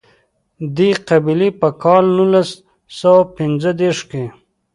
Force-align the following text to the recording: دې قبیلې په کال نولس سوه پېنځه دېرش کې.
دې 0.75 0.89
قبیلې 1.09 1.49
په 1.59 1.67
کال 1.83 2.05
نولس 2.17 2.49
سوه 2.99 3.21
پېنځه 3.35 3.71
دېرش 3.81 3.99
کې. 4.09 4.23